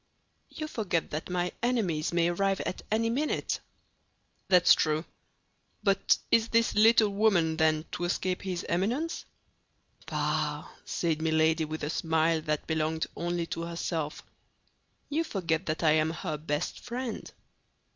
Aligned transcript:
"You 0.49 0.67
forget 0.67 1.11
that 1.11 1.29
my 1.29 1.51
enemies 1.61 2.11
may 2.11 2.29
arrive 2.29 2.59
at 2.61 2.81
any 2.89 3.07
minute." 3.11 3.59
"That's 4.47 4.73
true; 4.73 5.05
but 5.83 6.17
is 6.31 6.47
this 6.49 6.73
little 6.73 7.09
woman, 7.11 7.57
then, 7.57 7.85
to 7.91 8.05
escape 8.05 8.41
his 8.41 8.65
Eminence?" 8.67 9.25
"Bah!" 10.07 10.67
said 10.85 11.21
Milady, 11.21 11.65
with 11.65 11.83
a 11.83 11.91
smile 11.91 12.41
that 12.41 12.65
belonged 12.65 13.05
only 13.15 13.45
to 13.53 13.61
herself; 13.61 14.23
"you 15.07 15.23
forget 15.23 15.67
that 15.67 15.83
I 15.83 15.91
am 15.91 16.09
her 16.09 16.35
best 16.35 16.79
friend." 16.79 17.31